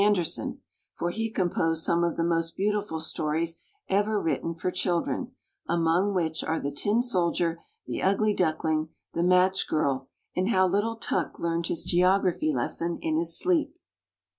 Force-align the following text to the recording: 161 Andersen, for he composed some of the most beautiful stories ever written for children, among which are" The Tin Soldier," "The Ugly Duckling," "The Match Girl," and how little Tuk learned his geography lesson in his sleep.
161 0.01 0.45
Andersen, 0.55 0.61
for 0.95 1.11
he 1.11 1.29
composed 1.29 1.83
some 1.83 2.03
of 2.03 2.17
the 2.17 2.23
most 2.23 2.57
beautiful 2.57 2.99
stories 2.99 3.59
ever 3.87 4.19
written 4.19 4.55
for 4.55 4.71
children, 4.71 5.31
among 5.69 6.15
which 6.15 6.43
are" 6.43 6.59
The 6.59 6.71
Tin 6.71 7.03
Soldier," 7.03 7.61
"The 7.85 8.01
Ugly 8.01 8.33
Duckling," 8.33 8.89
"The 9.13 9.21
Match 9.21 9.67
Girl," 9.69 10.07
and 10.35 10.49
how 10.49 10.65
little 10.65 10.95
Tuk 10.95 11.37
learned 11.37 11.67
his 11.67 11.83
geography 11.83 12.51
lesson 12.51 12.97
in 13.03 13.17
his 13.17 13.37
sleep. 13.37 13.77